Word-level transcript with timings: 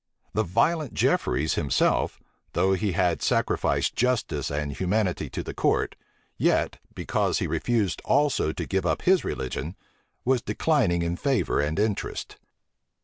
The 0.33 0.41
violent 0.41 0.95
Jefferies 0.95 1.53
himself, 1.53 2.19
though 2.53 2.73
he 2.73 2.93
had 2.93 3.21
sacrificed 3.21 3.95
justice 3.95 4.49
and 4.49 4.73
humanity 4.73 5.29
to 5.29 5.43
the 5.43 5.53
court, 5.53 5.95
yet, 6.39 6.79
because 6.95 7.37
he 7.37 7.45
refused 7.45 8.01
also 8.03 8.51
to 8.51 8.65
give 8.65 8.87
up 8.87 9.03
his 9.03 9.23
religion, 9.23 9.75
was 10.25 10.41
declining 10.41 11.03
in 11.03 11.17
favor 11.17 11.59
and 11.59 11.77
interest. 11.77 12.37